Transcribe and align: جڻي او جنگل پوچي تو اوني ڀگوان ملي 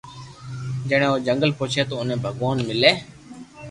جڻي 0.89 1.05
او 1.11 1.15
جنگل 1.27 1.51
پوچي 1.57 1.81
تو 1.89 1.93
اوني 1.99 2.15
ڀگوان 2.23 2.57
ملي 2.67 2.91